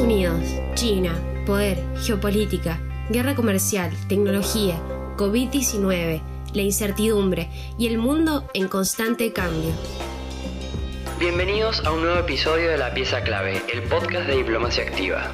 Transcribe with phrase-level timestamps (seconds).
[0.00, 0.40] Unidos,
[0.74, 2.80] China, poder, geopolítica,
[3.10, 4.80] guerra comercial, tecnología,
[5.16, 6.22] COVID-19,
[6.54, 9.70] la incertidumbre y el mundo en constante cambio.
[11.18, 15.32] Bienvenidos a un nuevo episodio de La Pieza Clave, el podcast de Diplomacia Activa.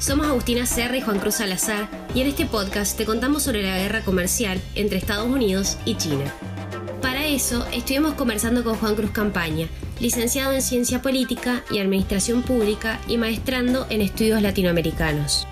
[0.00, 3.78] Somos Agustina Serra y Juan Cruz Salazar y en este podcast te contamos sobre la
[3.78, 6.24] guerra comercial entre Estados Unidos y China.
[7.00, 9.68] Para eso estuvimos conversando con Juan Cruz Campaña,
[10.02, 15.46] licenciado en Ciencia Política y Administración Pública y maestrando en Estudios Latinoamericanos.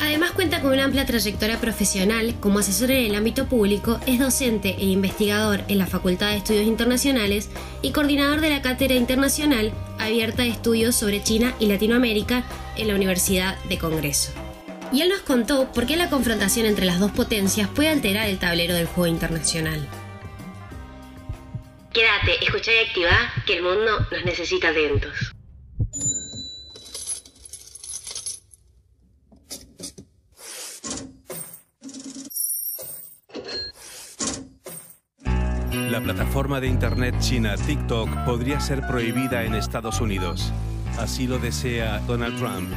[0.00, 4.74] Además cuenta con una amplia trayectoria profesional como asesor en el ámbito público, es docente
[4.78, 7.50] e investigador en la Facultad de Estudios Internacionales
[7.82, 12.44] y coordinador de la Cátedra Internacional abierta de estudios sobre China y Latinoamérica
[12.78, 14.32] en la Universidad de Congreso.
[14.90, 18.38] Y él nos contó por qué la confrontación entre las dos potencias puede alterar el
[18.38, 19.86] tablero del juego internacional.
[21.92, 23.10] Quédate, escucha y activa,
[23.46, 25.32] que el mundo nos necesita atentos.
[35.90, 40.52] La plataforma de Internet china TikTok podría ser prohibida en Estados Unidos.
[40.96, 42.72] Así lo desea Donald Trump.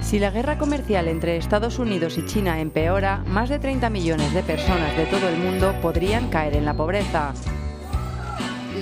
[0.00, 4.42] Si la guerra comercial entre Estados Unidos y China empeora, más de 30 millones de
[4.42, 7.34] personas de todo el mundo podrían caer en la pobreza.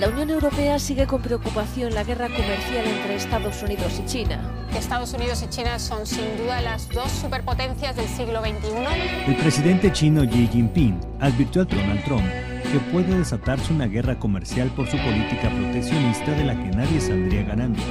[0.03, 4.37] La Unión Europea sigue con preocupación la guerra comercial entre Estados Unidos y China.
[4.77, 9.31] Estados Unidos y China son sin duda las dos superpotencias del siglo XXI.
[9.31, 12.25] El presidente chino Xi Jinping advirtió a Donald Trump
[12.69, 17.43] que puede desatarse una guerra comercial por su política proteccionista de la que nadie saldría
[17.43, 17.81] ganando.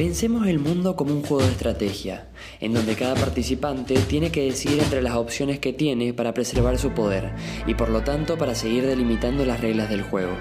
[0.00, 2.26] Pensemos el mundo como un juego de estrategia,
[2.58, 6.92] en donde cada participante tiene que decidir entre las opciones que tiene para preservar su
[6.92, 7.34] poder
[7.66, 10.32] y por lo tanto para seguir delimitando las reglas del juego.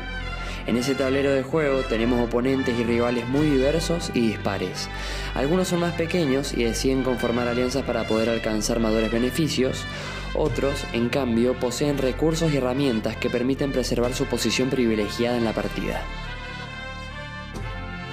[0.66, 4.88] En ese tablero de juego tenemos oponentes y rivales muy diversos y dispares.
[5.36, 9.84] Algunos son más pequeños y deciden conformar alianzas para poder alcanzar mayores beneficios,
[10.36, 15.52] otros, en cambio, poseen recursos y herramientas que permiten preservar su posición privilegiada en la
[15.52, 16.06] partida.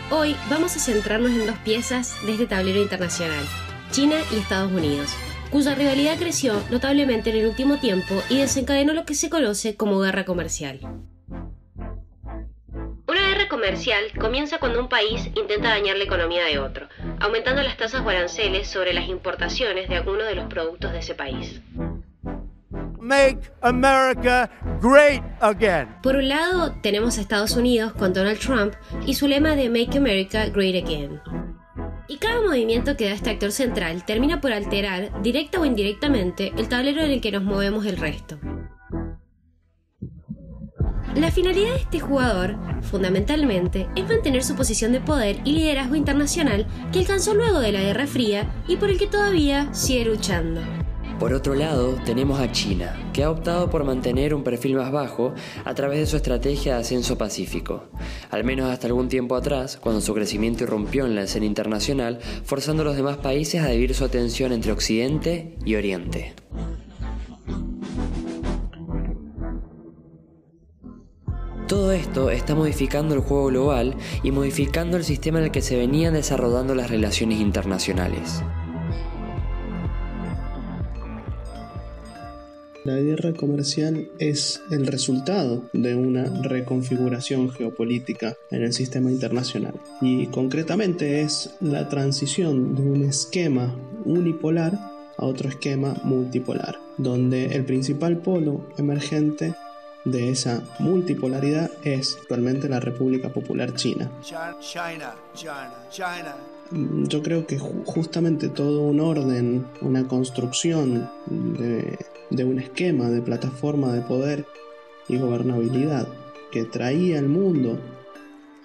[0.09, 3.45] Hoy vamos a centrarnos en dos piezas de este tablero internacional,
[3.91, 5.13] China y Estados Unidos,
[5.51, 9.99] cuya rivalidad creció notablemente en el último tiempo y desencadenó lo que se conoce como
[9.99, 10.79] guerra comercial.
[13.09, 16.89] Una guerra comercial comienza cuando un país intenta dañar la economía de otro,
[17.19, 21.17] aumentando las tasas o aranceles sobre las importaciones de alguno de los productos de ese
[21.17, 21.61] país.
[23.07, 24.51] Make America
[24.83, 25.87] great again.
[26.03, 28.75] Por un lado, tenemos a Estados Unidos con Donald Trump
[29.07, 31.21] y su lema de Make America Great Again.
[32.09, 36.69] Y cada movimiento que da este actor central termina por alterar, directa o indirectamente, el
[36.69, 38.41] tablero en el que nos movemos el resto.
[41.15, 46.67] La finalidad de este jugador, fundamentalmente, es mantener su posición de poder y liderazgo internacional
[46.93, 50.61] que alcanzó luego de la Guerra Fría y por el que todavía sigue luchando.
[51.19, 55.33] Por otro lado, tenemos a China, que ha optado por mantener un perfil más bajo
[55.65, 57.85] a través de su estrategia de ascenso pacífico,
[58.31, 62.83] al menos hasta algún tiempo atrás, cuando su crecimiento irrumpió en la escena internacional, forzando
[62.83, 66.35] a los demás países a dividir su atención entre Occidente y Oriente.
[71.67, 75.77] Todo esto está modificando el juego global y modificando el sistema en el que se
[75.77, 78.43] venían desarrollando las relaciones internacionales.
[82.87, 90.29] La guerra comercial es el resultado de una reconfiguración geopolítica en el sistema internacional y
[90.29, 93.75] concretamente es la transición de un esquema
[94.05, 94.79] unipolar
[95.17, 99.57] a otro esquema multipolar, donde el principal polo emergente
[100.05, 104.09] de esa multipolaridad es actualmente la República Popular China.
[106.73, 114.01] Yo creo que justamente todo un orden, una construcción de, un esquema de plataforma de
[114.03, 114.47] poder
[115.09, 116.09] y gobernabilidad
[116.51, 117.79] que traía al mundo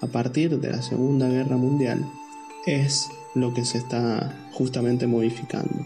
[0.02, 2.04] a partir de la Segunda Guerra Mundial
[2.66, 5.86] es lo que se está justamente modificando.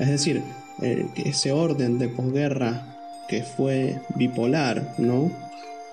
[0.00, 0.42] Es decir,
[0.82, 2.96] eh, ese orden de posguerra
[3.28, 5.30] que fue bipolar, ¿no?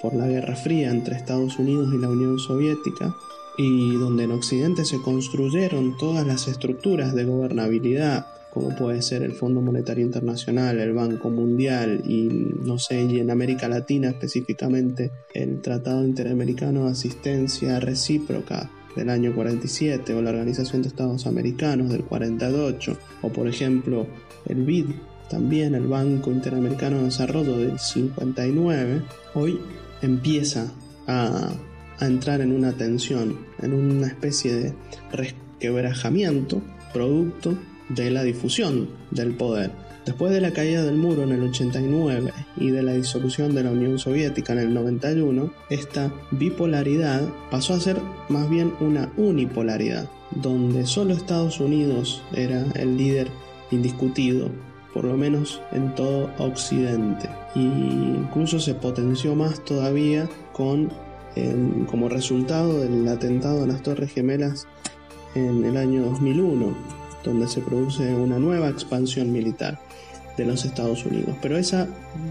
[0.02, 3.14] Por la Guerra Fría entre Estados Unidos y la Unión Soviética,
[3.58, 9.34] y donde en Occidente se construyeron todas las estructuras de gobernabilidad, como puede ser el
[9.34, 12.24] Fondo Monetario Internacional, el Banco Mundial y
[12.64, 19.34] no sé, y en América Latina específicamente el Tratado Interamericano de Asistencia Recíproca del año
[19.34, 24.06] 47 o la Organización de Estados Americanos del 48 o por ejemplo
[24.48, 24.88] el BID
[25.32, 29.02] también el Banco Interamericano de Desarrollo del 59,
[29.34, 29.62] hoy
[30.02, 30.70] empieza
[31.08, 31.54] a,
[32.02, 34.74] a entrar en una tensión, en una especie de
[35.14, 36.62] resquebrajamiento
[36.92, 37.58] producto
[37.90, 39.72] de la difusión del poder.
[40.06, 43.72] Después de la caída del muro en el 89 y de la disolución de la
[43.72, 50.88] Unión Soviética en el 91, esta bipolaridad pasó a ser más bien una unipolaridad, donde
[50.88, 53.28] solo Estados Unidos era el líder
[53.70, 54.50] indiscutido,
[54.92, 57.30] por lo menos en todo Occidente.
[57.54, 60.92] Y incluso se potenció más todavía con
[61.88, 64.68] como resultado del atentado a las Torres Gemelas
[65.36, 66.76] en el año 2001,
[67.24, 69.80] donde se produce una nueva expansión militar
[70.38, 71.36] de los Estados Unidos.
[71.42, 71.88] Pero esa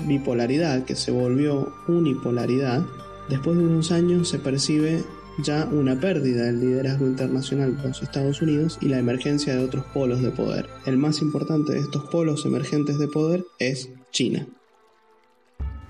[0.06, 2.82] bipolaridad que se volvió unipolaridad,
[3.28, 5.02] después de unos años se percibe
[5.42, 9.84] ya una pérdida del liderazgo internacional de los Estados Unidos y la emergencia de otros
[9.94, 10.68] polos de poder.
[10.86, 14.46] El más importante de estos polos emergentes de poder es China.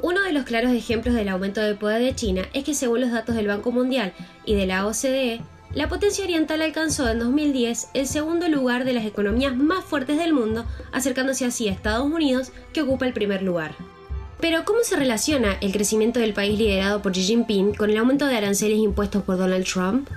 [0.02, 3.12] Uno de los claros ejemplos del aumento del poder de China es que según los
[3.12, 4.14] datos del Banco Mundial
[4.46, 5.42] y de la OCDE,
[5.74, 10.32] la potencia oriental alcanzó en 2010 el segundo lugar de las economías más fuertes del
[10.32, 13.74] mundo, acercándose así a Estados Unidos, que ocupa el primer lugar.
[14.40, 18.26] Pero ¿cómo se relaciona el crecimiento del país liderado por Xi Jinping con el aumento
[18.26, 20.08] de aranceles impuestos por Donald Trump?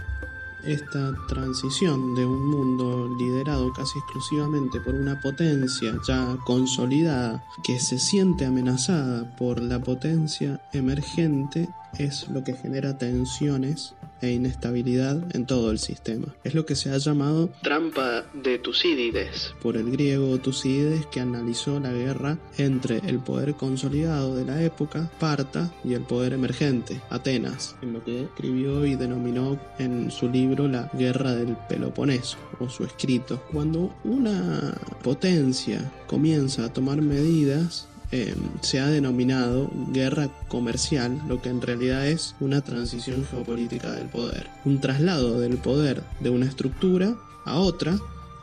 [0.65, 7.99] Esta transición de un mundo liderado casi exclusivamente por una potencia ya consolidada que se
[7.99, 15.71] siente amenazada por la potencia emergente es lo que genera tensiones e inestabilidad en todo
[15.71, 16.35] el sistema.
[16.43, 21.79] Es lo que se ha llamado trampa de Tucídides, por el griego Tucídides que analizó
[21.79, 27.75] la guerra entre el poder consolidado de la época, Parta, y el poder emergente, Atenas,
[27.81, 32.83] en lo que escribió y denominó en su libro La Guerra del Peloponeso, o su
[32.83, 33.43] escrito.
[33.51, 41.49] Cuando una potencia comienza a tomar medidas, Em, se ha denominado guerra comercial, lo que
[41.49, 47.15] en realidad es una transición geopolítica del poder, un traslado del poder de una estructura
[47.43, 47.97] a otra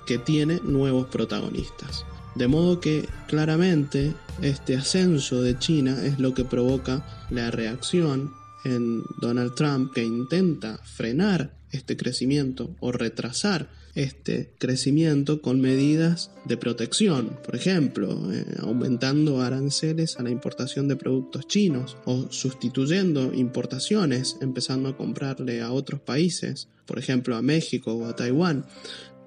[0.08, 2.04] que tiene nuevos protagonistas.
[2.34, 4.12] De modo que claramente
[4.42, 8.32] este ascenso de China es lo que provoca la reacción
[8.64, 16.56] en Donald Trump que intenta frenar este crecimiento o retrasar este crecimiento con medidas de
[16.56, 24.36] protección, por ejemplo, eh, aumentando aranceles a la importación de productos chinos o sustituyendo importaciones,
[24.40, 28.64] empezando a comprarle a otros países, por ejemplo a México o a Taiwán,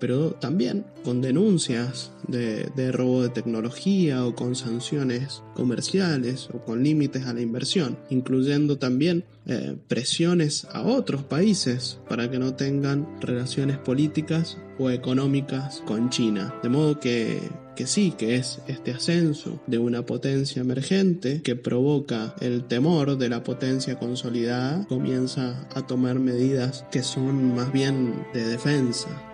[0.04, 7.26] pero también con denuncias de, robo de tecnología o con sanciones comerciales o con límites
[7.26, 13.78] a la inversión, incluyendo también eh, presiones a otros países para que no tengan relaciones
[13.78, 16.54] políticas o económicas con China.
[16.62, 17.40] De modo que,
[17.78, 23.30] que sí, que es este ascenso de una potencia emergente que provoca el temor de
[23.30, 29.30] la potencia consolidada, comienza a tomar medidas que son más bien de defensa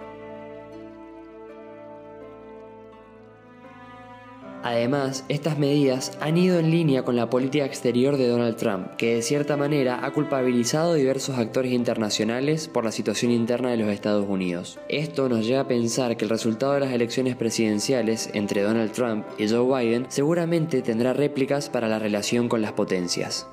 [4.62, 9.16] Además, estas medidas han ido en línea con la política exterior de Donald Trump, que
[9.16, 13.88] de cierta manera ha culpabilizado a diversos actores internacionales por la situación interna de los
[13.88, 14.78] Estados Unidos.
[14.90, 19.26] Esto nos lleva a pensar que el resultado de las elecciones presidenciales entre Donald Trump
[19.38, 23.48] y Joe Biden seguramente tendrá réplicas para la relación con las potencias.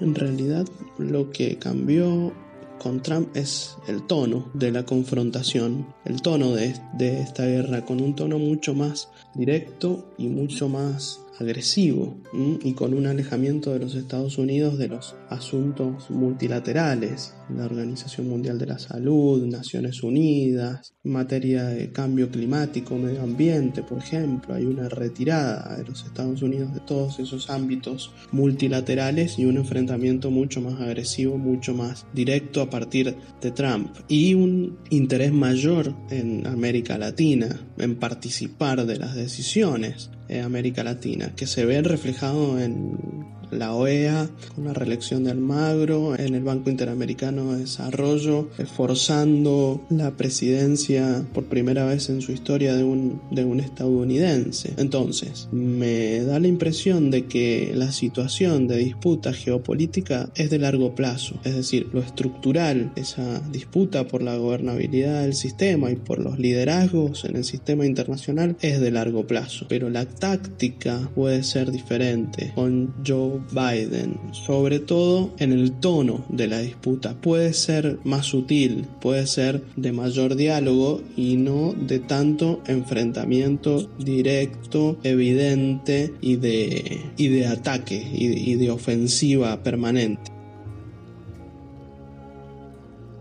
[0.00, 0.66] En realidad,
[0.98, 2.32] lo que cambió
[2.78, 8.00] con Trump es el tono de la confrontación, el tono de, de, esta guerra, con
[8.00, 12.20] un tono mucho más directo y mucho más agresivo
[12.62, 18.58] y con un alejamiento de los Estados Unidos de los asuntos multilaterales, la Organización Mundial
[18.58, 24.64] de la Salud, Naciones Unidas, en materia de cambio climático, medio ambiente, por ejemplo, hay
[24.64, 30.60] una retirada de los Estados Unidos de todos esos ámbitos multilaterales y un enfrentamiento mucho
[30.60, 36.98] más agresivo, mucho más directo a partir de Trump y un interés mayor en América
[36.98, 40.10] Latina en participar de las decisiones
[40.44, 46.34] América Latina, que se ve reflejado en la OEA con la reelección de Almagro, en
[46.34, 52.84] el Banco Interamericano de Desarrollo, forzando la presidencia por primera vez en su historia de
[52.84, 54.74] un, de un estadounidense.
[54.76, 60.94] Entonces, me da la impresión de que la situación de disputa geopolítica es de largo
[60.94, 66.38] plazo, es decir, lo estructural, esa disputa por la gobernabilidad del sistema y por los
[66.38, 72.52] liderazgos en el sistema internacional es de largo plazo, pero la táctica puede ser diferente.
[72.54, 77.14] Con Joe Biden, sobre todo en el tono de la disputa.
[77.14, 84.98] Puede ser más sutil, puede ser de mayor diálogo y no de tanto enfrentamiento directo,
[85.02, 90.38] evidente y de, y de ataque y, y de ofensiva permanente.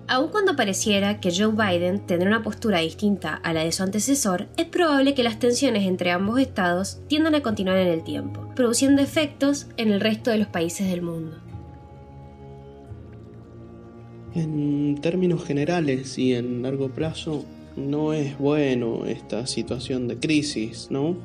[0.09, 4.47] Aun cuando pareciera que Joe Biden tendrá una postura distinta a la de su antecesor,
[4.55, 9.03] es probable que las tensiones entre ambos estados tiendan a continuar en el tiempo produciendo
[9.03, 11.37] efectos en el resto de los países del mundo.
[14.33, 17.45] En términos generales y en largo plazo,
[17.75, 21.15] no es bueno esta situación de crisis, ¿no?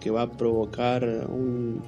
[0.00, 1.82] Que va a provocar un,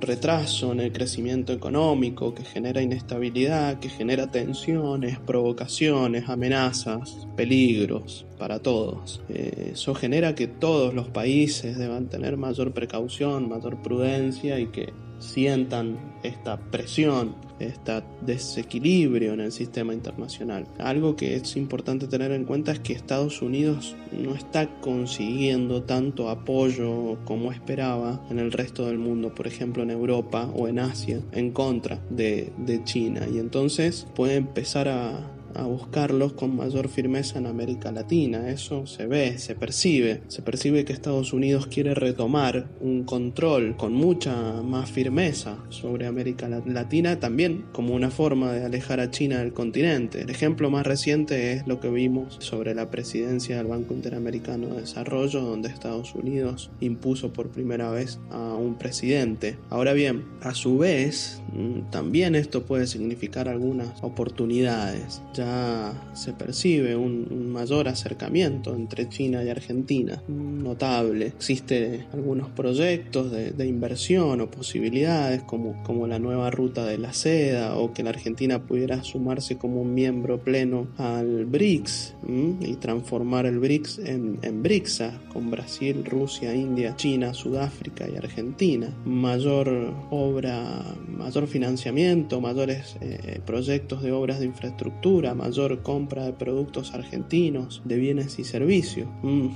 [0.00, 8.60] retraso en el crecimiento económico, que genera inestabilidad, que genera tensiones, provocaciones, amenazas, peligros para
[8.60, 9.20] todos.
[9.28, 14.92] Eh, eso genera que todos los países deban tener mayor precaución, mayor prudencia y que
[15.18, 20.66] sientan esta presión, este desequilibrio en el sistema internacional.
[20.78, 26.28] Algo que es importante tener en cuenta es que Estados Unidos no está consiguiendo tanto
[26.28, 31.20] apoyo como esperaba en el resto del mundo, por ejemplo en Europa o en Asia,
[31.32, 33.26] en contra de, de China.
[33.32, 38.50] Y entonces puede empezar a, a buscarlos con mayor firmeza en América Latina.
[38.50, 40.22] Eso se ve, se percibe.
[40.28, 46.48] Se percibe que Estados Unidos quiere retomar un control con mucha más firmeza sobre América
[46.48, 50.22] Latina, también como una forma de alejar a China del continente.
[50.22, 54.82] El ejemplo más reciente es lo que vimos sobre la presidencia del Banco Interamericano de
[54.82, 59.58] Desarrollo, donde Estados Unidos impuso por primera vez a un presidente.
[59.70, 61.42] Ahora bien, a su vez,
[61.90, 65.22] también esto puede significar algunas oportunidades.
[65.34, 71.26] Ya se percibe un, mayor acercamiento entre China y Argentina, notable.
[71.28, 77.76] Existen algunos proyectos de, inversión o posibilidades como, como la nueva ruta de la seda
[77.76, 82.14] o que la Argentina pudiera sumarse como un miembro pleno al BRICS
[82.60, 88.88] y transformar el BRICS en, en BRICSA con Brasil, Rusia, India, China, Sudáfrica y Argentina.
[89.04, 96.94] Mayor obra, mayor financiamiento, mayores eh, proyectos de obras de infraestructura, mayor compra de productos
[96.94, 99.48] argentinos, de bienes y servicios, mm,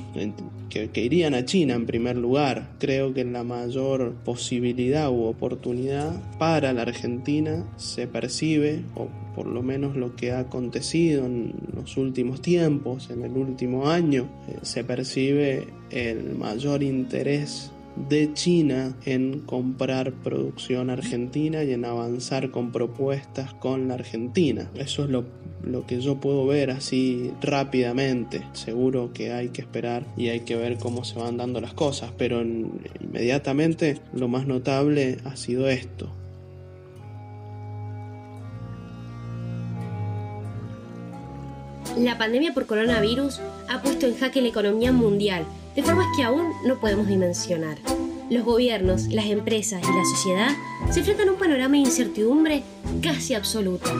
[0.68, 2.70] que, irían a China en primer lugar.
[2.78, 9.62] Creo que la mayor posibilidad u oportunidad para la Argentina se percibe, o por lo
[9.62, 14.84] menos lo que ha acontecido en los últimos tiempos, en el último año, eh, se
[14.84, 23.54] percibe el mayor interés de China en comprar producción argentina y en avanzar con propuestas
[23.54, 24.70] con la Argentina.
[24.74, 25.24] Eso es lo,
[25.62, 28.42] lo, que yo puedo ver así rápidamente.
[28.52, 32.12] Seguro que hay que esperar y hay que ver cómo se van dando las cosas,
[32.16, 36.10] pero inmediatamente lo más notable ha sido esto.
[41.98, 46.52] La pandemia por coronavirus ha puesto en jaque la economía mundial de formas que aún
[46.64, 47.78] no podemos dimensionar.
[48.30, 50.50] Los gobiernos, las empresas y la sociedad
[50.90, 52.62] se enfrentan a un panorama de incertidumbre
[53.02, 53.90] casi absoluta.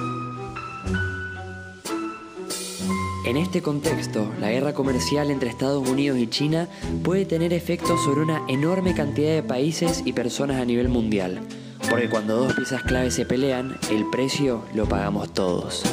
[3.26, 6.68] En este contexto, la guerra comercial entre Estados Unidos y China
[7.04, 11.40] puede tener efectos sobre una enorme cantidad de países y personas a nivel mundial,
[11.88, 15.84] porque cuando dos piezas clave se pelean, el precio lo pagamos todos.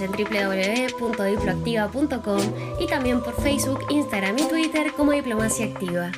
[0.00, 2.40] En www.diploactiva.com
[2.80, 6.10] y también por Facebook, Instagram y Twitter como Diplomacia Activa.